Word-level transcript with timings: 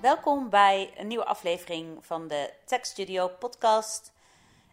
Welkom 0.00 0.50
bij 0.50 0.92
een 0.96 1.06
nieuwe 1.06 1.24
aflevering 1.24 2.06
van 2.06 2.28
de 2.28 2.52
Tech 2.64 2.86
Studio 2.86 3.28
podcast. 3.28 4.12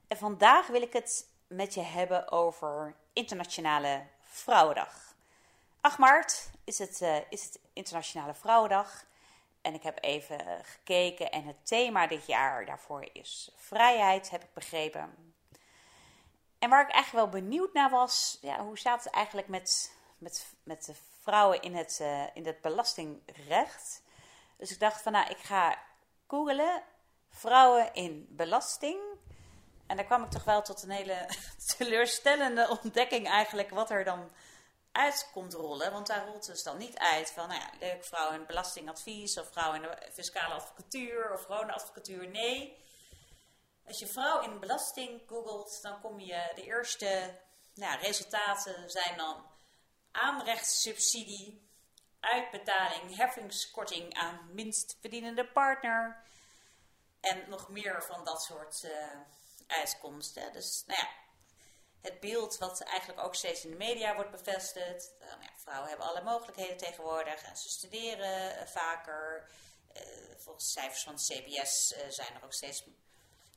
En 0.07 0.17
vandaag 0.17 0.67
wil 0.67 0.81
ik 0.81 0.93
het 0.93 1.27
met 1.47 1.73
je 1.73 1.81
hebben 1.81 2.31
over 2.31 2.96
Internationale 3.13 4.05
Vrouwendag. 4.21 5.16
8 5.81 5.98
maart 5.98 6.49
is 6.63 6.80
het, 6.80 7.02
uh, 7.02 7.17
is 7.30 7.43
het 7.43 7.59
Internationale 7.73 8.34
Vrouwendag. 8.34 9.05
En 9.62 9.73
ik 9.73 9.84
heb 9.84 9.98
even 10.03 10.39
gekeken 10.63 11.31
en 11.31 11.45
het 11.45 11.67
thema 11.67 12.08
dit 12.08 12.26
jaar 12.26 12.66
daarvoor 12.66 13.09
is 13.13 13.52
vrijheid, 13.55 14.30
heb 14.30 14.44
ik 14.44 14.53
begrepen. 14.53 15.34
En 16.59 16.70
waar 16.70 16.88
ik 16.88 16.94
eigenlijk 16.94 17.31
wel 17.31 17.41
benieuwd 17.41 17.73
naar 17.73 17.89
was, 17.89 18.38
ja, 18.41 18.63
hoe 18.63 18.77
staat 18.77 19.03
het 19.03 19.13
eigenlijk 19.13 19.48
met, 19.48 19.95
met, 20.17 20.53
met 20.63 20.85
de 20.85 20.94
vrouwen 21.21 21.61
in 21.61 21.75
het, 21.75 21.99
uh, 22.02 22.23
in 22.34 22.45
het 22.45 22.61
belastingrecht? 22.61 24.02
Dus 24.57 24.71
ik 24.71 24.79
dacht 24.79 25.02
van 25.02 25.12
nou, 25.12 25.29
ik 25.29 25.38
ga 25.38 25.77
googelen 26.27 26.84
vrouwen 27.29 27.93
in 27.93 28.27
belasting. 28.29 28.99
En 29.88 29.95
daar 29.95 30.05
kwam 30.05 30.23
ik 30.23 30.29
toch 30.29 30.43
wel 30.43 30.62
tot 30.62 30.84
een 30.84 30.89
hele 30.89 31.27
teleurstellende 31.77 32.79
ontdekking 32.84 33.27
eigenlijk 33.27 33.70
wat 33.70 33.89
er 33.89 34.03
dan 34.03 34.31
uit 34.91 35.29
komt 35.34 35.53
rollen. 35.53 35.91
Want 35.91 36.07
daar 36.07 36.26
rolt 36.26 36.45
dus 36.45 36.63
dan 36.63 36.77
niet 36.77 36.98
uit 36.98 37.31
van, 37.31 37.48
nou 37.48 37.59
ja, 37.59 37.70
leuk 37.79 38.05
vrouw 38.05 38.31
in 38.31 38.45
belastingadvies 38.45 39.40
of 39.40 39.51
vrouw 39.51 39.73
in 39.73 39.81
de 39.81 40.09
fiscale 40.12 40.53
advocatuur 40.53 41.34
of 41.34 41.41
gewone 41.41 41.73
advocatuur. 41.73 42.27
Nee, 42.27 42.77
als 43.88 43.99
je 43.99 44.07
vrouw 44.07 44.41
in 44.41 44.59
belasting 44.59 45.21
googelt, 45.27 45.81
dan 45.81 46.01
kom 46.01 46.20
je 46.20 46.51
de 46.55 46.63
eerste 46.63 47.40
nou, 47.73 47.99
resultaten 47.99 48.90
zijn 48.90 49.17
dan 49.17 49.51
aanrechtssubsidie, 50.11 51.70
uitbetaling, 52.20 53.15
heffingskorting 53.15 54.13
aan 54.13 54.49
minstverdienende 54.53 55.48
partner 55.48 56.23
en 57.20 57.49
nog 57.49 57.70
meer 57.70 58.03
van 58.03 58.26
dat 58.26 58.43
soort 58.43 58.84
uh, 58.84 58.91
uitkomsten. 59.68 60.53
Dus 60.53 60.84
nou 60.85 60.99
ja, 61.01 61.09
het 62.01 62.20
beeld 62.20 62.57
wat 62.57 62.81
eigenlijk 62.81 63.20
ook 63.20 63.35
steeds 63.35 63.63
in 63.65 63.71
de 63.71 63.77
media 63.77 64.16
wordt 64.16 64.31
bevestigd. 64.31 65.12
Uh, 65.22 65.28
nou 65.28 65.41
ja, 65.41 65.50
vrouwen 65.56 65.90
hebben 65.90 66.07
alle 66.07 66.23
mogelijkheden 66.23 66.78
tegenwoordig 66.78 67.44
en 67.44 67.57
ze 67.57 67.69
studeren 67.69 68.56
uh, 68.56 68.68
vaker. 68.68 69.50
Volgens 70.38 70.72
cijfers 70.72 71.03
van 71.03 71.16
CBS 71.16 71.88
zijn 72.09 72.35
er 72.35 72.44
ook 72.44 72.53
steeds 72.53 72.84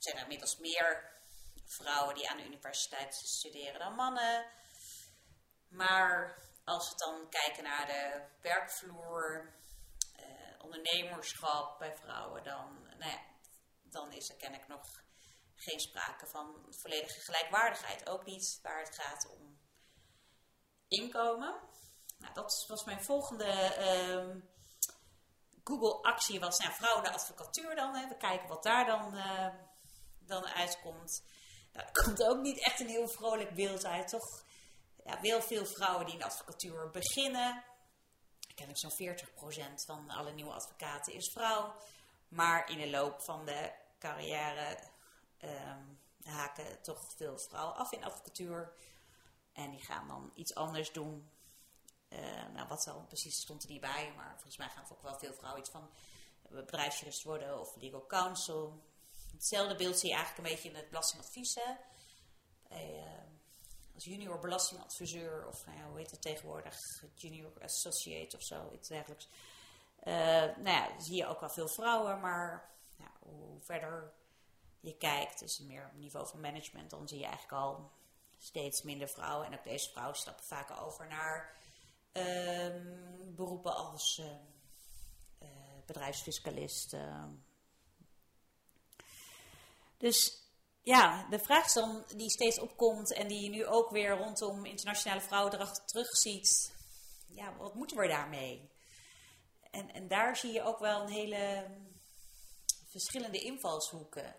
zijn 0.05 0.17
er 0.17 0.23
inmiddels 0.23 0.59
meer 0.59 1.13
vrouwen 1.65 2.15
die 2.15 2.31
aan 2.31 2.37
de 2.37 2.45
universiteit 2.45 3.15
studeren 3.15 3.79
dan 3.79 3.95
mannen. 3.95 4.47
Maar 5.75 6.39
als 6.65 6.91
we 6.91 6.97
dan 6.97 7.29
kijken 7.29 7.65
naar 7.65 7.87
de 7.87 8.21
werkvloer, 8.41 9.53
ondernemerschap 10.65 11.79
bij 11.79 11.97
vrouwen, 11.97 12.45
dan, 12.45 12.83
nou 12.99 13.11
ja, 13.11 13.21
dan 13.83 14.13
is 14.13 14.29
er 14.29 14.37
kennelijk 14.37 14.69
nog 14.69 15.03
geen 15.55 15.81
sprake 15.81 16.27
van 16.27 16.67
volledige 16.71 17.21
gelijkwaardigheid. 17.21 18.09
Ook 18.09 18.25
niet 18.25 18.59
waar 18.63 18.79
het 18.79 18.95
gaat 18.95 19.29
om 19.31 19.59
inkomen. 20.89 21.55
Nou, 22.19 22.35
dat 22.35 22.65
was 22.69 22.85
mijn 22.85 23.05
volgende 23.05 23.77
uh, 23.79 24.43
Google-actie. 25.65 26.41
Was 26.41 26.59
nou, 26.59 26.73
vrouwen 26.73 27.05
de 27.05 27.13
advocatuur 27.13 27.75
dan. 27.75 27.95
Hè. 27.95 28.09
We 28.09 28.17
kijken 28.17 28.49
wat 28.49 28.63
daar 28.63 28.87
dan, 28.87 29.15
uh, 29.15 29.49
dan 30.19 30.47
uitkomt. 30.47 31.25
Nou, 31.73 31.87
er 31.87 32.03
komt 32.03 32.23
ook 32.23 32.41
niet 32.41 32.65
echt 32.65 32.81
een 32.81 32.89
heel 32.89 33.09
vrolijk 33.09 33.55
beeld 33.55 33.85
uit. 33.85 34.09
Toch 34.09 34.44
ja, 35.05 35.21
wel 35.21 35.43
veel 35.43 35.67
vrouwen 35.67 36.05
die 36.05 36.15
in 36.15 36.21
de 36.21 36.25
advocatuur 36.25 36.91
beginnen. 36.91 37.65
Ik 38.49 38.55
ken 38.55 38.77
zo'n 38.77 39.17
40% 39.71 39.85
van 39.87 40.11
alle 40.11 40.33
nieuwe 40.33 40.53
advocaten 40.53 41.15
is 41.15 41.31
vrouw. 41.33 41.75
Maar 42.29 42.71
in 42.71 42.79
de 42.79 42.91
loop 42.91 43.23
van 43.23 43.45
de 43.45 43.73
carrière 43.99 44.79
um, 45.43 46.01
haken 46.23 46.83
toch 46.83 47.13
veel 47.17 47.39
vrouwen 47.39 47.77
af 47.77 47.93
in 47.93 48.05
advocatuur. 48.05 48.73
En 49.53 49.71
die 49.71 49.85
gaan 49.85 50.09
dan 50.09 50.33
iets 50.35 50.55
anders 50.55 50.93
doen. 50.93 51.31
Uh, 52.09 52.19
nou, 52.53 52.69
wat 52.69 52.83
dan 52.85 53.07
precies 53.07 53.41
stond 53.41 53.63
er 53.63 53.71
niet 53.71 53.81
bij, 53.81 54.13
maar 54.17 54.33
volgens 54.33 54.57
mij 54.57 54.69
gaan 54.69 54.85
ook 54.93 55.03
wel 55.03 55.19
veel 55.19 55.35
vrouwen 55.35 55.61
iets 55.61 55.71
van 55.71 55.91
bedrijfsjurist 56.49 57.23
worden 57.23 57.61
of 57.61 57.77
legal 57.77 58.07
counsel. 58.07 58.83
Hetzelfde 59.33 59.75
beeld 59.75 59.99
zie 59.99 60.09
je 60.09 60.15
eigenlijk 60.15 60.47
een 60.49 60.55
beetje 60.55 60.69
in 60.69 60.77
het 60.77 60.89
belastingadvies. 60.89 61.55
Hè? 61.55 61.73
Uh, 62.71 63.24
als 63.95 64.05
junior 64.05 64.39
belastingadviseur, 64.39 65.47
of 65.47 65.67
nou 65.67 65.89
hoe 65.89 65.99
heet 65.99 66.11
het 66.11 66.23
tegenwoordig, 66.23 66.77
junior 67.15 67.53
associate 67.63 68.37
of 68.37 68.43
zo, 68.43 68.71
iets 68.73 68.89
dergelijks. 68.89 69.29
Uh, 70.05 70.15
nou 70.43 70.69
ja, 70.69 71.01
zie 71.01 71.17
je 71.17 71.27
ook 71.27 71.41
wel 71.41 71.51
veel 71.51 71.69
vrouwen, 71.69 72.21
maar 72.21 72.71
hoe 73.19 73.61
verder 73.61 74.13
je 74.81 74.97
kijkt, 74.97 75.39
dus 75.39 75.59
meer 75.59 75.87
op 75.87 75.99
niveau 75.99 76.27
van 76.29 76.41
management, 76.41 76.91
dan 76.91 77.09
zie 77.09 77.19
je 77.19 77.25
eigenlijk 77.25 77.63
al 77.63 77.91
steeds 78.39 78.83
minder 78.83 79.09
vrouwen. 79.09 79.47
En 79.47 79.59
ook 79.59 79.65
deze 79.65 79.91
vrouwen 79.91 80.17
stappen 80.17 80.45
vaak 80.45 80.81
over 80.81 81.07
naar 81.07 81.57
um, 82.13 83.35
beroepen 83.35 83.75
als 83.77 84.19
uh, 84.19 85.49
bedrijfsfiscalist. 85.87 86.93
Uh. 86.93 87.25
Dus 89.97 90.44
ja, 90.85 91.27
de 91.31 91.39
vraag 91.39 91.73
dan 91.73 92.05
die 92.17 92.31
steeds 92.31 92.59
opkomt 92.59 93.13
en 93.13 93.29
die 93.29 93.41
je 93.41 93.51
nu 93.51 93.67
ook 93.67 93.91
weer 93.91 94.17
rondom 94.17 94.65
Internationale 94.65 95.21
Vrouwendag 95.21 95.85
terugziet. 95.85 96.75
Ja, 97.27 97.57
wat 97.57 97.75
moeten 97.75 97.97
we 97.97 98.09
daarmee? 98.09 98.71
En, 99.71 99.93
en 99.93 100.09
daar 100.09 100.37
zie 100.37 100.53
je 100.53 100.63
ook 100.63 100.79
wel 100.79 101.01
een 101.01 101.13
hele 101.13 101.67
verschillende 102.87 103.41
invalshoeken. 103.41 104.37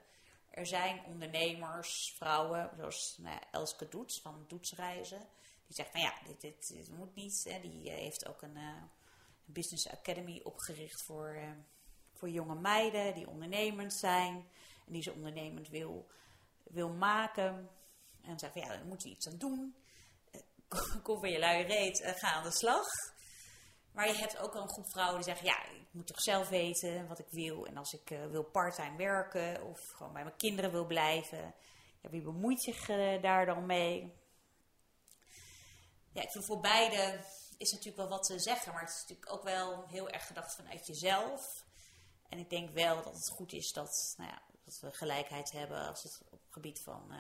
Er 0.50 0.66
zijn 0.66 1.04
ondernemers, 1.06 2.14
vrouwen, 2.18 2.72
zoals 2.78 3.18
nou 3.18 3.40
Elske 3.52 3.88
Doets 3.88 4.22
van 4.22 4.46
Doetsreizen. 4.48 5.28
Die 5.68 5.76
zegt 5.76 5.92
van 5.92 6.02
ja, 6.02 6.14
dit, 6.40 6.42
dit, 6.68 6.90
moet 6.90 7.16
niet. 7.16 7.46
Hè. 7.50 7.60
Die 7.60 7.90
uh, 7.90 7.94
heeft 7.94 8.28
ook 8.28 8.42
een, 8.42 8.56
uh, 8.56 8.64
een, 9.46 9.54
Business 9.54 9.90
Academy 9.90 10.42
opgericht 10.44 11.02
voor, 11.02 11.36
uh, 11.36 11.52
voor 12.14 12.30
jonge 12.30 12.56
meiden 12.56 13.14
die 13.14 13.28
ondernemend 13.28 13.94
zijn. 13.94 14.48
En 14.86 14.94
die 14.94 15.02
ze 15.02 15.14
ondernemend 15.14 15.70
wil, 15.70 16.08
wil 16.66 16.90
maken. 16.90 17.70
En 18.22 18.40
zegt 18.40 18.54
van 18.54 18.62
ja, 18.62 18.68
daar 18.68 18.86
moet 18.86 19.04
je 19.04 19.10
iets 19.10 19.28
aan 19.28 19.38
doen. 19.38 19.76
Kom 21.04 21.20
van 21.20 21.30
je 21.30 21.40
lui 21.40 21.64
reet, 21.64 22.04
ga 22.06 22.34
aan 22.34 22.44
de 22.44 22.52
slag. 22.52 22.86
Maar 23.92 24.08
je 24.08 24.18
hebt 24.18 24.38
ook 24.38 24.54
wel 24.54 24.62
een 24.62 24.70
groep 24.70 24.90
vrouwen 24.90 25.16
die 25.16 25.24
zeggen: 25.24 25.46
Ja, 25.46 25.64
ik 25.66 25.88
moet 25.92 26.08
toch 26.08 26.22
zelf 26.22 26.50
weten 26.50 27.08
wat 27.08 27.20
ik 27.20 27.30
wil. 27.30 27.66
En 27.66 27.78
als 27.78 27.94
ik 27.94 28.10
uh, 28.10 28.26
wil 28.26 28.44
parttime 28.44 28.98
werken 28.98 29.64
of 29.64 29.80
gewoon 29.96 30.14
bij 30.14 30.24
mijn 30.24 30.38
kinderen 30.38 30.72
wil 30.72 30.86
blijven, 30.86 31.54
ja, 32.02 32.10
wie 32.10 32.22
bemoeit 32.22 32.62
zich 32.62 32.86
daar 33.22 33.46
dan 33.46 33.66
mee? 33.66 34.14
Ja, 36.12 36.22
ik 36.22 36.32
vind 36.32 36.46
voor 36.46 36.60
beide 36.60 37.24
is 37.58 37.72
natuurlijk 37.72 37.98
wel 37.98 38.18
wat 38.18 38.24
te 38.24 38.40
zeggen, 38.40 38.72
maar 38.72 38.82
het 38.82 38.90
is 38.90 39.02
natuurlijk 39.02 39.32
ook 39.32 39.44
wel 39.44 39.88
heel 39.88 40.10
erg 40.10 40.28
gedacht 40.28 40.56
vanuit 40.56 40.88
jezelf. 40.88 41.64
En 42.30 42.40
ik 42.40 42.50
denk 42.50 42.70
wel 42.70 43.04
dat 43.04 43.14
het 43.14 43.30
goed 43.30 43.54
is 43.54 43.72
dat, 43.72 44.16
nou 44.18 44.30
ja, 44.30 44.42
dat 44.64 44.80
we 44.80 44.92
gelijkheid 44.92 45.52
hebben 45.52 45.88
als 45.88 46.04
het 46.04 46.22
op 46.30 46.45
gebied 46.56 46.82
van 46.82 47.14
uh, 47.14 47.20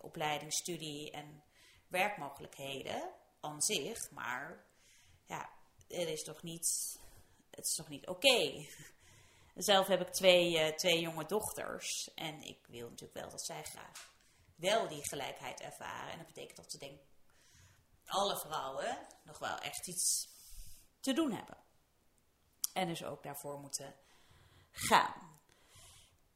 opleiding, 0.00 0.52
studie 0.52 1.10
en 1.10 1.44
werkmogelijkheden 1.88 3.10
aan 3.40 3.62
zich. 3.62 4.10
Maar 4.10 4.64
ja, 5.24 5.50
het 5.88 6.08
is 6.08 6.22
toch 6.24 6.42
niet, 6.42 6.98
het 7.50 7.66
is 7.66 7.80
niet 7.88 8.06
oké. 8.06 8.66
Zelf 9.70 9.86
heb 9.86 10.00
ik 10.00 10.12
twee, 10.12 10.52
uh, 10.52 10.76
twee 10.76 11.00
jonge 11.00 11.26
dochters. 11.26 12.14
En 12.14 12.42
ik 12.42 12.66
wil 12.66 12.88
natuurlijk 12.88 13.20
wel 13.20 13.30
dat 13.30 13.44
zij 13.44 13.62
graag 13.62 14.12
wel 14.54 14.88
die 14.88 15.08
gelijkheid 15.08 15.60
ervaren. 15.60 16.12
En 16.12 16.18
dat 16.18 16.26
betekent 16.26 16.56
dat 16.56 16.70
ze 16.70 16.78
denk 16.78 17.00
alle 18.06 18.38
vrouwen 18.38 19.06
nog 19.22 19.38
wel 19.38 19.58
echt 19.58 19.86
iets 19.86 20.28
te 21.00 21.12
doen 21.12 21.32
hebben. 21.32 21.56
En 22.72 22.86
dus 22.86 23.04
ook 23.04 23.22
daarvoor 23.22 23.58
moeten 23.58 23.94
gaan. 24.70 25.33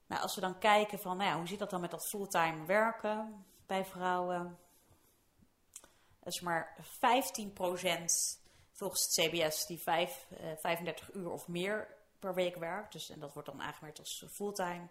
Nou, 0.09 0.23
als 0.23 0.35
we 0.35 0.41
dan 0.41 0.59
kijken 0.59 0.99
van, 0.99 1.17
nou 1.17 1.39
hoe 1.39 1.49
zit 1.49 1.59
dat 1.59 1.71
dan 1.71 1.81
met 1.81 1.91
dat 1.91 2.09
fulltime 2.09 2.65
werken 2.65 3.47
bij 3.67 3.85
vrouwen? 3.85 4.59
Dat 6.21 6.33
is 6.33 6.41
maar 6.41 6.77
15% 6.77 8.39
volgens 8.73 9.03
het 9.03 9.13
CBS 9.13 9.67
die 9.67 9.79
5, 9.79 10.27
uh, 10.31 10.39
35 10.59 11.13
uur 11.13 11.31
of 11.31 11.49
meer 11.49 11.97
per 12.19 12.35
week 12.35 12.57
werkt. 12.57 12.93
Dus, 12.93 13.11
en 13.11 13.21
dat 13.21 13.33
wordt 13.33 13.49
dan 13.49 13.63
aangemerkt 13.63 13.99
als 13.99 14.25
fulltime. 14.31 14.89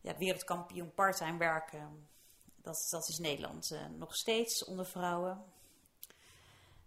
Ja, 0.00 0.16
wereldkampioen 0.16 0.94
parttime 0.94 1.38
werken, 1.38 2.08
dat, 2.56 2.86
dat 2.90 3.08
is 3.08 3.18
Nederland 3.18 3.70
uh, 3.70 3.86
nog 3.86 4.14
steeds 4.14 4.64
onder 4.64 4.86
vrouwen. 4.86 5.44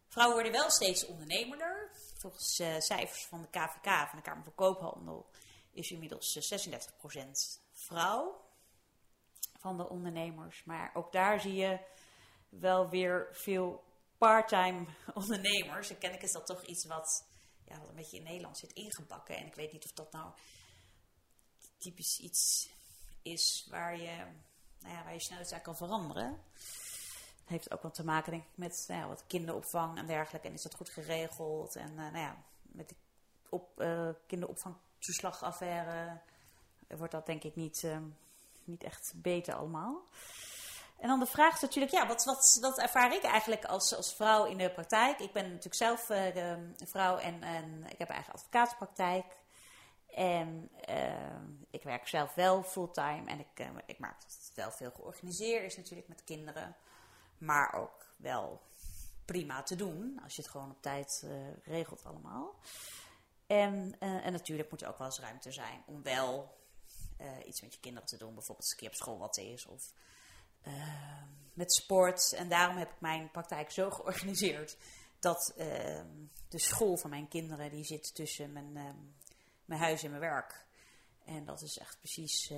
Vrouwen 0.07 0.35
worden 0.35 0.59
wel 0.59 0.69
steeds 0.69 1.05
ondernemerder. 1.05 1.89
Volgens 2.17 2.59
uh, 2.59 2.79
cijfers 2.79 3.25
van 3.25 3.41
de 3.41 3.47
KVK, 3.47 4.07
van 4.09 4.17
de 4.17 4.21
Kamer 4.21 4.43
van 4.43 4.55
Koophandel, 4.55 5.29
is 5.73 5.91
inmiddels 5.91 6.53
36% 6.53 7.61
vrouw 7.71 8.41
van 9.57 9.77
de 9.77 9.89
ondernemers. 9.89 10.63
Maar 10.63 10.91
ook 10.93 11.11
daar 11.11 11.39
zie 11.39 11.55
je 11.55 11.79
wel 12.49 12.89
weer 12.89 13.27
veel 13.31 13.83
parttime 14.17 14.85
ondernemers. 15.13 15.89
En 15.89 15.97
kennelijk 15.97 16.27
is 16.27 16.33
dat 16.33 16.45
toch 16.45 16.63
iets 16.63 16.85
wat, 16.85 17.25
ja, 17.65 17.79
wat 17.79 17.89
een 17.89 17.95
beetje 17.95 18.17
in 18.17 18.23
Nederland 18.23 18.57
zit 18.57 18.73
ingebakken. 18.73 19.37
En 19.37 19.45
ik 19.45 19.55
weet 19.55 19.71
niet 19.71 19.85
of 19.85 19.91
dat 19.91 20.11
nou 20.11 20.31
typisch 21.77 22.19
iets 22.19 22.69
is 23.21 23.67
waar 23.69 23.97
je, 23.97 24.25
nou 24.79 24.95
ja, 24.95 25.03
waar 25.03 25.13
je 25.13 25.19
snel 25.19 25.39
iets 25.39 25.53
aan 25.53 25.61
kan 25.61 25.77
veranderen. 25.77 26.41
heeft 27.45 27.71
ook 27.71 27.81
wat 27.81 27.93
te 27.93 28.03
maken, 28.03 28.31
denk 28.31 28.43
ik, 28.43 28.57
met 28.57 28.85
nou 28.87 29.01
ja, 29.01 29.07
wat 29.07 29.23
kinderopvang 29.27 29.97
en 29.97 30.05
dergelijke. 30.05 30.47
En 30.47 30.53
is 30.53 30.61
dat 30.61 30.75
goed 30.75 30.89
geregeld? 30.89 31.75
En 31.75 31.91
uh, 31.91 31.97
nou 31.97 32.17
ja, 32.17 32.43
met 32.61 32.93
op, 33.49 33.81
uh, 33.81 34.09
kinderopvangtoeslagaffaire 35.01 36.19
wordt 36.87 37.11
dat 37.11 37.25
denk 37.25 37.43
ik 37.43 37.55
niet, 37.55 37.83
uh, 37.83 37.97
niet 38.63 38.83
echt 38.83 39.13
beter 39.15 39.53
allemaal. 39.53 40.03
En 40.99 41.07
dan 41.07 41.19
de 41.19 41.25
vraag 41.25 41.53
is 41.53 41.61
natuurlijk, 41.61 41.91
ja, 41.91 42.07
wat, 42.07 42.23
wat, 42.23 42.57
wat 42.61 42.79
ervaar 42.79 43.13
ik 43.13 43.23
eigenlijk 43.23 43.65
als, 43.65 43.95
als 43.95 44.15
vrouw 44.15 44.45
in 44.45 44.57
de 44.57 44.71
praktijk? 44.71 45.19
Ik 45.19 45.31
ben 45.31 45.43
natuurlijk 45.43 45.75
zelf 45.75 46.09
uh, 46.09 46.33
de, 46.33 46.73
vrouw 46.85 47.17
en, 47.17 47.43
en 47.43 47.83
ik 47.89 47.97
heb 47.97 48.09
een 48.09 48.15
eigen 48.15 48.33
advocaatspraktijk. 48.33 49.39
En 50.07 50.69
uh, 50.89 51.41
ik 51.69 51.83
werk 51.83 52.07
zelf 52.07 52.33
wel 52.33 52.63
fulltime 52.63 53.25
en 53.25 53.39
ik, 53.39 53.59
uh, 53.59 53.67
ik 53.85 53.99
maak 53.99 54.21
het 54.21 54.51
wel 54.55 54.71
veel 54.71 54.91
georganiseerd 54.91 55.63
is 55.63 55.77
natuurlijk 55.77 56.07
met 56.07 56.23
kinderen. 56.23 56.75
Maar 57.37 57.73
ook 57.73 58.05
wel 58.17 58.61
prima 59.25 59.63
te 59.63 59.75
doen 59.75 60.19
als 60.23 60.35
je 60.35 60.41
het 60.41 60.51
gewoon 60.51 60.71
op 60.71 60.81
tijd 60.81 61.21
uh, 61.25 61.31
regelt 61.63 62.05
allemaal. 62.05 62.55
En, 63.51 63.95
en 63.99 64.31
natuurlijk 64.31 64.71
moet 64.71 64.81
er 64.81 64.87
ook 64.87 64.97
wel 64.97 65.07
eens 65.07 65.19
ruimte 65.19 65.51
zijn 65.51 65.83
om 65.85 66.03
wel 66.03 66.59
iets 67.45 67.61
met 67.61 67.73
je 67.73 67.79
kinderen 67.79 68.07
te 68.07 68.17
doen. 68.17 68.33
Bijvoorbeeld 68.33 68.71
een 68.71 68.77
keer 68.77 68.87
op 68.87 68.95
school 68.95 69.17
wat 69.17 69.37
is 69.37 69.65
of 69.65 69.93
met 71.53 71.73
sport. 71.73 72.33
En 72.33 72.49
daarom 72.49 72.77
heb 72.77 72.91
ik 72.91 72.99
mijn 72.99 73.31
praktijk 73.31 73.71
zo 73.71 73.89
georganiseerd 73.99 74.77
dat 75.19 75.53
de 76.47 76.59
school 76.59 76.97
van 76.97 77.09
mijn 77.09 77.27
kinderen 77.27 77.71
die 77.71 77.83
zit 77.83 78.15
tussen 78.15 78.53
mijn 78.53 78.73
mijn 79.65 79.81
huis 79.81 80.03
en 80.03 80.09
mijn 80.09 80.21
werk. 80.21 80.65
En 81.25 81.45
dat 81.45 81.61
is 81.61 81.77
echt 81.77 81.97
precies. 81.97 82.53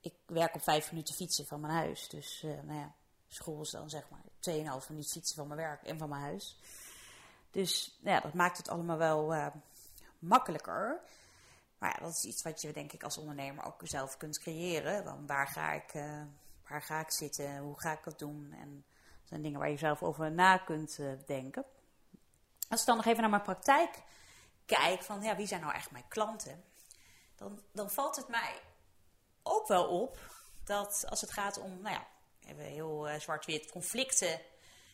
Ik 0.00 0.14
werk 0.26 0.54
op 0.54 0.62
vijf 0.62 0.90
minuten 0.90 1.14
fietsen 1.14 1.46
van 1.46 1.60
mijn 1.60 1.72
huis. 1.72 2.08
Dus 2.08 2.42
nou 2.42 2.78
ja, 2.78 2.94
school 3.28 3.60
is 3.60 3.70
dan 3.70 3.90
zeg 3.90 4.08
maar 4.10 4.22
2,5 4.50 4.88
minuten 4.88 5.10
fietsen 5.10 5.36
van 5.36 5.46
mijn 5.46 5.60
werk 5.60 5.82
en 5.82 5.98
van 5.98 6.08
mijn 6.08 6.22
huis. 6.22 6.58
Dus 7.50 7.98
nou 8.00 8.16
ja, 8.16 8.20
dat 8.20 8.34
maakt 8.34 8.56
het 8.56 8.68
allemaal 8.68 8.98
wel 8.98 9.52
makkelijker. 10.18 11.00
Maar 11.78 11.90
ja, 11.98 12.04
dat 12.04 12.14
is 12.14 12.24
iets 12.24 12.42
wat 12.42 12.60
je 12.60 12.72
denk 12.72 12.92
ik 12.92 13.02
als 13.02 13.18
ondernemer 13.18 13.64
ook 13.64 13.80
zelf 13.84 14.16
kunt 14.16 14.38
creëren. 14.38 15.04
Dan 15.04 15.26
waar 15.26 15.46
ga 15.46 15.72
ik, 15.72 15.92
waar 16.68 16.82
ga 16.82 17.00
ik 17.00 17.10
zitten? 17.10 17.58
Hoe 17.58 17.80
ga 17.80 17.92
ik 17.92 18.04
dat 18.04 18.18
doen? 18.18 18.54
En 18.60 18.84
dat 19.20 19.28
zijn 19.28 19.42
dingen 19.42 19.58
waar 19.58 19.70
je 19.70 19.76
zelf 19.76 20.02
over 20.02 20.32
na 20.32 20.58
kunt 20.58 20.98
denken. 21.26 21.64
Als 22.68 22.80
ik 22.80 22.86
dan 22.86 22.96
nog 22.96 23.06
even 23.06 23.20
naar 23.20 23.30
mijn 23.30 23.42
praktijk 23.42 24.02
kijk 24.66 25.02
van 25.02 25.22
ja, 25.22 25.36
wie 25.36 25.46
zijn 25.46 25.60
nou 25.60 25.74
echt 25.74 25.90
mijn 25.90 26.08
klanten, 26.08 26.64
dan, 27.34 27.62
dan 27.72 27.90
valt 27.90 28.16
het 28.16 28.28
mij 28.28 28.60
ook 29.42 29.68
wel 29.68 29.86
op 29.86 30.18
dat 30.64 31.04
als 31.08 31.20
het 31.20 31.30
gaat 31.30 31.58
om, 31.58 31.80
nou 31.80 31.94
ja, 31.94 32.06
heel 32.54 33.08
uh, 33.08 33.18
zwart-wit 33.18 33.70
conflicten 33.70 34.40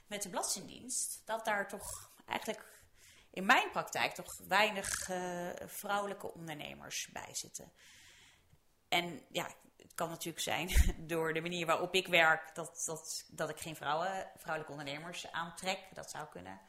met 0.07 0.23
de 0.23 0.29
Belastingdienst, 0.29 1.23
dat 1.25 1.45
daar 1.45 1.69
toch 1.69 2.11
eigenlijk 2.27 2.82
in 3.33 3.47
mijn 3.47 3.71
praktijk 3.71 4.15
toch 4.15 4.37
weinig 4.49 5.09
uh, 5.09 5.51
vrouwelijke 5.67 6.35
ondernemers 6.35 7.09
bij 7.13 7.35
zitten. 7.35 7.73
En 8.89 9.27
ja, 9.31 9.55
het 9.77 9.95
kan 9.95 10.09
natuurlijk 10.09 10.43
zijn 10.43 10.69
door 11.13 11.33
de 11.33 11.41
manier 11.41 11.67
waarop 11.67 11.95
ik 11.95 12.07
werk 12.07 12.55
dat, 12.55 12.83
dat, 12.87 13.25
dat 13.29 13.49
ik 13.49 13.59
geen 13.59 13.77
vrouwen, 13.77 14.31
vrouwelijke 14.37 14.73
ondernemers 14.73 15.33
aantrek. 15.33 15.79
Dat 15.95 16.11
zou 16.11 16.29
kunnen. 16.29 16.61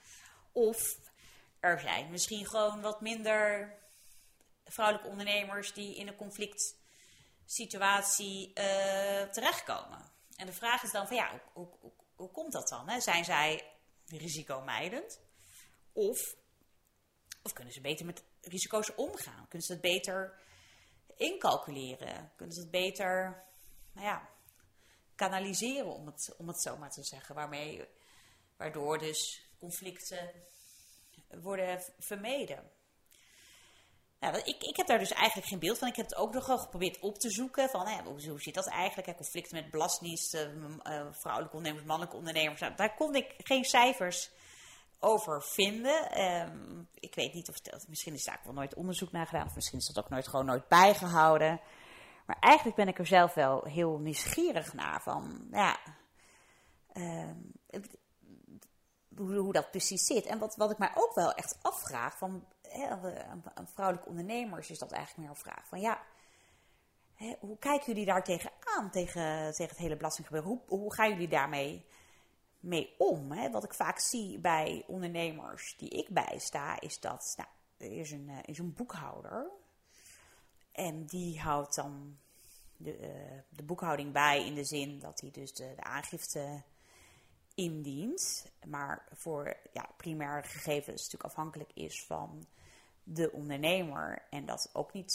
Of 0.52 0.98
er 1.60 1.80
zijn 1.80 2.12
misschien 2.12 2.46
gewoon 2.46 2.82
wat 2.82 3.02
minder 3.02 3.74
vrouwelijke 4.66 5.10
ondernemers 5.10 5.74
die 5.74 5.96
in 5.96 6.08
een 6.08 6.16
conflict 6.16 6.76
situatie 7.46 8.48
uh, 8.48 9.22
terechtkomen. 9.22 10.12
En 10.36 10.46
de 10.46 10.54
vraag 10.54 10.84
is 10.84 10.92
dan 10.92 11.08
van 11.08 11.16
ja, 11.16 11.42
hoe, 11.54 11.68
hoe, 11.80 11.92
hoe 12.16 12.32
komt 12.32 12.52
dat 12.52 12.68
dan? 12.68 12.90
Hè? 12.90 13.00
Zijn 13.00 13.26
zij 13.26 13.72
risicomijdend? 14.06 15.20
Of, 15.94 16.36
of 17.44 17.54
kunnen 17.54 17.74
ze 17.74 17.82
beter 17.82 18.06
met 18.06 18.24
risico's 18.42 18.96
omgaan? 18.96 19.48
Kunnen 19.48 19.68
ze 19.68 19.74
het 19.74 19.82
beter 19.82 20.40
incalculeren? 21.16 22.32
Kunnen 22.36 22.56
ze 22.56 22.62
het 22.62 22.72
beter, 22.72 23.44
nou 23.94 24.08
ja, 24.08 24.30
kanaliseren 25.16 25.94
om 25.94 26.06
het, 26.06 26.34
om 26.38 26.48
het 26.48 26.62
zo 26.62 26.78
maar 26.78 26.92
te 26.92 27.04
zeggen? 27.04 27.36
Waarmee, 27.36 27.88
waardoor 28.58 28.98
dus 28.98 29.48
conflicten 29.60 30.32
worden 31.42 31.84
vermeden. 32.00 32.72
Nou, 34.20 34.38
ik, 34.38 34.64
ik 34.64 34.78
heb 34.78 34.88
daar 34.88 35.00
dus 35.00 35.12
eigenlijk 35.12 35.48
geen 35.48 35.60
beeld 35.60 35.78
van. 35.78 35.88
Ik 35.88 35.96
heb 35.96 36.06
het 36.06 36.16
ook 36.16 36.34
nog 36.34 36.46
geprobeerd 36.46 37.00
op 37.00 37.18
te 37.18 37.30
zoeken. 37.30 37.70
Van, 37.70 37.88
hè, 37.88 38.04
hoe, 38.04 38.42
zit 38.42 38.54
dat 38.54 38.68
eigenlijk? 38.68 39.18
Conflicten 39.18 39.56
met 39.56 39.72
belastingdiensten, 39.72 40.80
uh, 40.84 41.08
vrouwelijke 41.12 41.56
ondernemers, 41.56 41.88
mannelijke 41.88 42.18
ondernemers. 42.18 42.60
Nou, 42.60 42.76
daar 42.76 42.96
kon 42.96 43.16
ik 43.16 43.34
geen 43.38 43.64
cijfers 43.64 44.32
over 45.04 45.44
vinden. 45.44 46.22
Um, 46.22 46.88
ik 46.94 47.16
weet 47.16 47.34
niet 47.34 47.50
of 47.50 47.56
het, 47.64 47.86
misschien 47.88 48.14
is 48.14 48.24
daar 48.24 48.38
ook 48.38 48.46
wel 48.46 48.54
nooit 48.54 48.74
onderzoek 48.74 49.12
naar 49.12 49.26
gedaan. 49.26 49.46
Of 49.46 49.56
misschien 49.56 49.80
is 49.80 49.88
dat 49.88 50.04
ook 50.04 50.10
nooit 50.10 50.28
gewoon 50.28 50.46
nooit 50.46 50.68
bijgehouden. 50.68 51.62
Maar 52.26 52.38
eigenlijk 52.40 52.76
ben 52.76 52.88
ik 52.88 53.00
er 53.00 53.06
zelf 53.06 53.34
wel 53.34 53.64
heel 53.64 53.98
nieuwsgierig 53.98 54.74
naar. 54.74 55.02
Van, 55.02 55.48
ja, 55.52 55.78
um, 56.94 57.52
hoe, 59.16 59.36
hoe 59.36 59.54
dat 59.54 59.72
precies 59.72 60.06
zit. 60.06 60.26
En 60.26 60.40
wat, 60.40 60.56
wat 60.56 60.72
ik 60.72 60.78
mij 60.78 60.92
ook 60.96 61.16
wel 61.16 61.34
echt 61.34 61.58
afvraag 61.62 62.18
van 62.18 62.48
vrouwelijke 63.74 64.10
ondernemers, 64.10 64.70
is 64.70 64.80
dat 64.80 64.92
eigenlijk 64.92 65.28
meer 65.28 65.38
een 65.38 65.52
vraag 65.52 65.68
van 65.68 65.80
ja. 65.80 66.02
Hoe 67.40 67.58
kijken 67.58 67.86
jullie 67.86 68.06
daar 68.06 68.24
tegenaan, 68.24 68.92
tegen, 68.92 69.52
tegen 69.52 69.70
het 69.70 69.78
hele 69.78 69.96
belastinggebeuren? 69.96 70.50
Hoe, 70.50 70.80
hoe 70.80 70.94
gaan 70.94 71.10
jullie 71.10 71.28
daarmee 71.28 71.86
mee 72.64 72.96
om? 72.98 73.32
Hè? 73.32 73.50
Wat 73.52 73.64
ik 73.64 73.74
vaak 73.74 74.00
zie 74.00 74.40
bij 74.40 74.84
ondernemers 74.88 75.76
die 75.78 75.90
ik 75.90 76.10
bijsta, 76.10 76.80
is 76.80 77.00
dat 77.00 77.34
nou, 77.38 77.50
er 77.78 78.00
is 78.00 78.12
een, 78.12 78.30
uh, 78.30 78.38
is 78.46 78.58
een 78.58 78.74
boekhouder. 78.74 79.52
En 80.72 81.06
die 81.06 81.40
houdt 81.40 81.76
dan 81.76 82.18
de, 82.78 83.00
uh, 83.00 83.40
de 83.50 83.64
boekhouding 83.64 84.12
bij 84.12 84.46
in 84.46 84.56
de 84.56 84.64
zin 84.64 85.00
dat 85.00 85.22
hij 85.22 85.32
dus 85.32 85.54
de, 85.54 85.74
de 85.76 85.84
aangifte 85.84 86.64
indient, 87.56 88.52
maar 88.66 89.08
voor 89.12 89.58
ja, 89.74 89.90
primaire 89.98 90.48
gegevens 90.48 91.04
natuurlijk 91.04 91.24
afhankelijk 91.24 91.72
is 91.74 92.04
van 92.04 92.48
de 93.04 93.32
ondernemer 93.32 94.26
en 94.30 94.46
dat 94.46 94.70
ook 94.74 94.94
niet, 94.94 95.14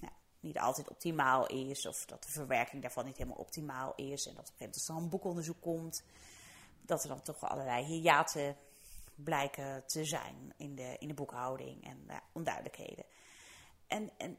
ja, 0.00 0.12
niet 0.40 0.58
altijd 0.58 0.88
optimaal 0.88 1.46
is 1.46 1.86
of 1.86 2.04
dat 2.04 2.22
de 2.22 2.30
verwerking 2.30 2.82
daarvan 2.82 3.04
niet 3.04 3.16
helemaal 3.16 3.38
optimaal 3.38 3.94
is 3.94 4.26
en 4.26 4.34
dat 4.34 4.48
op 4.48 4.60
een 4.60 4.72
er 4.88 4.94
een 4.94 5.08
boekonderzoek 5.08 5.60
komt, 5.60 6.02
dat 6.88 7.02
er 7.02 7.08
dan 7.08 7.22
toch 7.22 7.40
allerlei 7.40 7.84
hiaten 7.84 8.56
blijken 9.14 9.86
te 9.86 10.04
zijn 10.04 10.54
in 10.56 10.74
de, 10.74 10.96
in 10.98 11.08
de 11.08 11.14
boekhouding 11.14 11.84
en 11.84 12.22
onduidelijkheden. 12.32 13.04
En, 13.86 14.10
en 14.16 14.38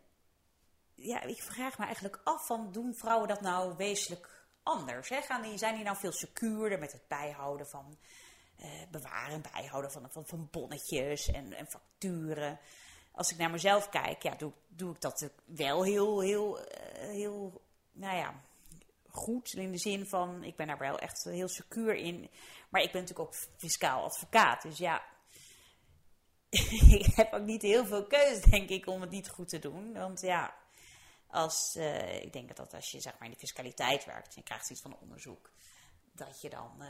ja, 0.96 1.22
ik 1.22 1.42
vraag 1.42 1.78
me 1.78 1.86
eigenlijk 1.86 2.22
af 2.24 2.46
van 2.46 2.72
doen 2.72 2.96
vrouwen 2.96 3.28
dat 3.28 3.42
nou 3.42 3.76
wezenlijk 3.76 4.46
anders? 4.64 5.10
Hè? 5.10 5.22
Gaan 5.22 5.42
die, 5.42 5.58
zijn 5.58 5.76
die 5.76 5.84
nou 5.84 5.98
veel 5.98 6.12
secuurder 6.12 6.80
met 6.80 6.92
het 6.92 7.08
bijhouden 7.08 7.68
van 7.68 7.98
uh, 8.60 8.66
bewaren, 8.92 9.42
bijhouden 9.42 9.92
van, 9.92 10.12
van, 10.12 10.26
van 10.26 10.48
bonnetjes 10.52 11.28
en, 11.28 11.54
en 11.54 11.68
facturen? 11.68 12.60
Als 13.12 13.32
ik 13.32 13.38
naar 13.38 13.52
mezelf 13.52 13.90
kijk, 13.90 14.24
ja, 14.24 14.36
doe, 14.36 14.52
doe 14.68 14.94
ik 14.94 15.02
dat 15.02 15.30
wel 15.46 15.84
heel, 15.84 16.20
heel, 16.20 16.60
uh, 16.60 16.66
heel, 16.98 17.62
nou 17.92 18.18
ja, 18.18 18.42
goed. 19.12 19.54
In 19.54 19.72
de 19.72 19.78
zin 19.78 20.08
van, 20.08 20.44
ik 20.44 20.56
ben 20.56 20.68
daar 20.68 20.78
wel 20.78 21.00
echt 21.00 21.24
heel 21.24 21.48
secuur 21.48 21.96
in. 21.96 22.30
Maar 22.70 22.82
ik 22.82 22.92
ben 22.92 23.02
natuurlijk 23.02 23.30
ook 23.30 23.36
fiscaal 23.58 24.04
advocaat. 24.04 24.62
Dus 24.62 24.78
ja, 24.78 25.04
ik 27.00 27.16
heb 27.16 27.34
ook 27.34 27.46
niet 27.46 27.62
heel 27.62 27.86
veel 27.86 28.06
keuze, 28.06 28.50
denk 28.50 28.70
ik, 28.70 28.88
om 28.88 29.02
het 29.02 29.10
niet 29.10 29.30
goed 29.30 29.50
te 29.50 29.60
doen. 29.60 29.94
Want 29.94 30.22
ja, 30.22 30.56
als, 31.28 31.76
uh, 31.78 32.22
ik 32.22 32.34
denk 32.34 32.56
dat 32.56 32.74
als 32.74 32.92
je 32.92 33.02
zeg 33.02 33.14
maar 33.14 33.28
in 33.28 33.34
de 33.34 33.40
fiscaliteit 33.40 34.06
werkt 34.06 34.28
en 34.28 34.34
je 34.36 34.44
krijgt 34.44 34.70
iets 34.70 34.82
van 34.82 34.98
onderzoek, 35.02 35.52
dat 36.12 36.42
je 36.42 36.50
dan, 36.50 36.72
uh, 36.80 36.88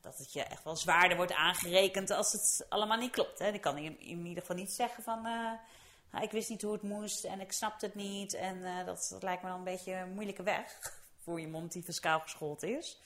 dat 0.00 0.18
het 0.18 0.32
je 0.32 0.42
echt 0.42 0.64
wel 0.64 0.76
zwaarder 0.76 1.16
wordt 1.16 1.32
aangerekend 1.32 2.10
als 2.10 2.32
het 2.32 2.66
allemaal 2.68 2.98
niet 2.98 3.10
klopt. 3.10 3.38
Hè. 3.38 3.52
Ik 3.52 3.60
kan 3.60 3.76
in, 3.76 4.00
in 4.00 4.26
ieder 4.26 4.40
geval 4.40 4.56
niet 4.56 4.72
zeggen 4.72 5.02
van, 5.02 5.26
uh, 5.26 6.22
ik 6.22 6.30
wist 6.30 6.48
niet 6.48 6.62
hoe 6.62 6.72
het 6.72 6.82
moest 6.82 7.24
en 7.24 7.40
ik 7.40 7.52
snapte 7.52 7.86
het 7.86 7.94
niet. 7.94 8.34
En 8.34 8.84
dat, 8.84 9.06
dat 9.10 9.22
lijkt 9.22 9.42
me 9.42 9.48
dan 9.48 9.58
een 9.58 9.64
beetje 9.64 9.92
een 9.92 10.14
moeilijke 10.14 10.42
weg 10.42 10.78
voor 11.26 11.40
iemand 11.40 11.72
die 11.72 11.82
fiscaal 11.82 12.20
geschoold 12.20 12.62
is. 12.62 13.00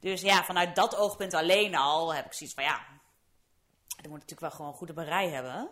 Dus 0.00 0.20
ja, 0.20 0.44
vanuit 0.44 0.76
dat 0.76 0.96
oogpunt 0.96 1.34
alleen 1.34 1.74
al 1.74 2.14
heb 2.14 2.26
ik 2.26 2.32
zoiets 2.32 2.54
van, 2.54 2.64
ja, 2.64 2.86
er 4.02 4.08
moet 4.08 4.20
natuurlijk 4.20 4.40
wel 4.40 4.50
gewoon 4.50 4.72
goede 4.72 4.92
berei 4.92 5.28
hebben. 5.28 5.70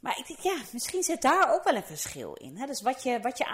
Maar 0.00 0.18
ik 0.18 0.26
denk, 0.26 0.40
ja, 0.40 0.62
misschien 0.72 1.02
zit 1.02 1.22
daar 1.22 1.54
ook 1.54 1.64
wel 1.64 1.74
een 1.74 1.82
verschil 1.82 2.34
in. 2.34 2.56
Hè? 2.56 2.66
Dus 2.66 2.82
wat 2.82 3.02
je, 3.02 3.20
wat 3.20 3.38
je 3.38 3.46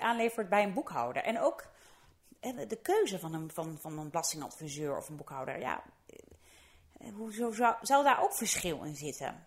aanlevert 0.00 0.48
bij 0.48 0.62
een 0.62 0.74
boekhouder. 0.74 1.22
En 1.22 1.40
ook 1.40 1.66
de 2.40 2.78
keuze 2.82 3.18
van 3.18 3.34
een, 3.34 3.50
van, 3.52 3.78
van 3.80 3.98
een 3.98 4.10
belastingadviseur 4.10 4.96
of 4.96 5.08
een 5.08 5.16
boekhouder, 5.16 5.60
ja, 5.60 5.82
hoezo 7.14 7.52
zou, 7.52 7.76
zou 7.82 8.04
daar 8.04 8.22
ook 8.22 8.34
verschil 8.34 8.82
in 8.82 8.96
zitten? 8.96 9.46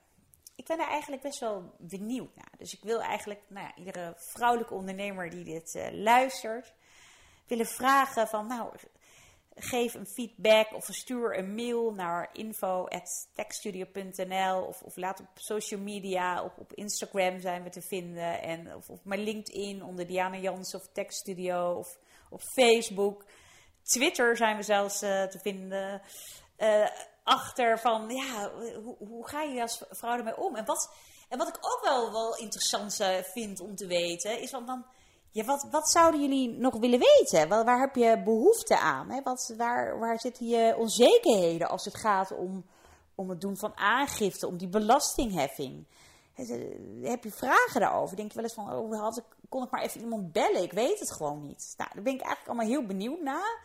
Ik 0.56 0.66
ben 0.66 0.78
daar 0.78 0.90
eigenlijk 0.90 1.22
best 1.22 1.40
wel 1.40 1.74
benieuwd 1.78 2.36
naar. 2.36 2.52
Dus 2.58 2.74
ik 2.74 2.84
wil 2.84 3.02
eigenlijk 3.02 3.42
nou 3.48 3.68
ja, 3.68 3.76
iedere 3.76 4.14
vrouwelijke 4.18 4.74
ondernemer 4.74 5.30
die 5.30 5.44
dit 5.44 5.90
luistert, 5.92 6.74
willen 7.48 7.66
vragen 7.66 8.28
van, 8.28 8.48
nou, 8.48 8.74
geef 9.56 9.94
een 9.94 10.08
feedback 10.08 10.74
of 10.74 10.86
stuur 10.86 11.38
een 11.38 11.56
mail 11.56 11.94
naar 11.94 12.30
info.techstudio.nl 12.34 14.62
of, 14.62 14.82
of 14.82 14.96
laat 14.96 15.20
op 15.20 15.28
social 15.36 15.80
media, 15.80 16.44
op, 16.44 16.58
op 16.58 16.74
Instagram 16.74 17.40
zijn 17.40 17.64
we 17.64 17.70
te 17.70 17.82
vinden 17.82 18.42
en 18.42 18.76
of 18.76 18.90
op 18.90 19.06
mijn 19.06 19.24
LinkedIn 19.24 19.84
onder 19.84 20.08
Diana 20.08 20.38
Jans 20.38 20.76
of 20.76 20.88
Techstudio 20.92 21.74
of 21.74 21.98
op 22.30 22.42
Facebook. 22.42 23.26
Twitter 23.84 24.38
zijn 24.38 24.58
we 24.58 24.64
zelfs 24.64 25.04
uh, 25.04 25.24
te 25.24 25.40
vinden. 25.40 26.02
Uh, 26.58 26.88
achter 27.24 27.80
van, 27.80 28.10
ja, 28.10 28.52
hoe, 28.84 28.96
hoe, 28.98 29.28
ga 29.28 29.42
je 29.42 29.62
als 29.62 29.84
vrouw 29.90 30.18
ermee 30.18 30.38
om? 30.38 30.56
En 30.56 30.66
wat, 30.66 30.94
en 31.30 31.38
wat 31.38 31.48
ik 31.48 31.58
ook 31.60 31.80
wel, 31.84 32.12
wel 32.12 32.36
interessant 32.38 33.00
uh, 33.00 33.08
vind 33.22 33.60
om 33.60 33.76
te 33.76 33.88
weten, 33.88 34.40
is 34.40 34.50
van 34.50 34.66
dan 34.66 34.86
ja, 35.34 35.44
wat, 35.44 35.68
wat 35.72 35.90
zouden 35.90 36.22
jullie 36.22 36.50
nog 36.50 36.78
willen 36.78 37.00
weten? 37.00 37.50
Waar, 37.50 37.66
waar 37.66 37.80
heb 37.80 37.96
je 37.96 38.22
behoefte 38.24 38.78
aan? 38.78 39.10
Hè? 39.10 39.22
Wat, 39.22 39.54
waar, 39.58 40.00
waar 40.00 40.20
zitten 40.20 40.48
je 40.48 40.76
onzekerheden 40.78 41.70
als 41.70 41.86
het 41.86 41.98
gaat 41.98 42.32
om, 42.32 42.66
om 43.16 43.30
het 43.30 43.42
doen 43.42 43.58
van 43.58 43.78
aangifte, 43.78 44.48
om 44.48 44.58
die 44.58 44.68
belastingheffing? 44.68 45.86
Heb 47.02 47.24
je 47.24 47.32
vragen 47.32 47.82
daarover? 47.82 48.16
Denk 48.16 48.30
je 48.30 48.36
wel 48.36 48.44
eens 48.44 48.54
van, 48.54 48.74
oh, 48.74 49.02
had 49.02 49.18
ik, 49.18 49.24
kon 49.50 49.64
ik 49.64 49.72
maar 49.72 49.82
even 49.82 50.02
iemand 50.02 50.32
bellen? 50.32 50.64
Ik 50.64 50.72
weet 50.72 51.00
het 51.00 51.12
gewoon 51.12 51.42
niet. 51.42 51.74
Nou, 51.78 51.90
daar 51.94 52.04
ben 52.04 52.14
ik 52.14 52.22
eigenlijk 52.22 52.48
allemaal 52.48 52.78
heel 52.78 52.86
benieuwd 52.86 53.22
naar. 53.22 53.62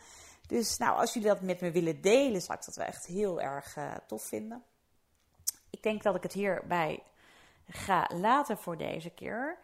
Dus 0.49 0.77
nou, 0.77 0.99
als 0.99 1.13
jullie 1.13 1.27
dat 1.27 1.41
met 1.41 1.61
me 1.61 1.71
willen 1.71 2.01
delen, 2.01 2.41
zou 2.41 2.57
ik 2.57 2.65
dat 2.65 2.75
wel 2.75 2.85
echt 2.85 3.05
heel 3.05 3.41
erg 3.41 3.75
uh, 3.75 3.95
tof 4.07 4.23
vinden. 4.23 4.63
Ik 5.69 5.83
denk 5.83 6.03
dat 6.03 6.15
ik 6.15 6.23
het 6.23 6.33
hierbij 6.33 7.03
ga 7.67 8.09
laten 8.13 8.57
voor 8.57 8.77
deze 8.77 9.09
keer. 9.09 9.57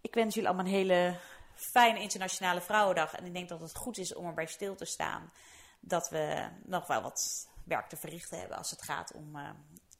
Ik 0.00 0.14
wens 0.14 0.34
jullie 0.34 0.48
allemaal 0.48 0.66
een 0.66 0.78
hele 0.78 1.18
fijne 1.54 2.00
Internationale 2.00 2.60
Vrouwendag. 2.60 3.14
En 3.14 3.24
ik 3.24 3.32
denk 3.32 3.48
dat 3.48 3.60
het 3.60 3.76
goed 3.76 3.98
is 3.98 4.14
om 4.14 4.26
erbij 4.26 4.46
stil 4.46 4.74
te 4.74 4.84
staan. 4.84 5.32
Dat 5.80 6.08
we 6.08 6.48
nog 6.64 6.86
wel 6.86 7.02
wat 7.02 7.48
werk 7.64 7.88
te 7.88 7.96
verrichten 7.96 8.38
hebben 8.38 8.56
als 8.56 8.70
het 8.70 8.82
gaat 8.82 9.12
om 9.12 9.36
uh, 9.36 9.50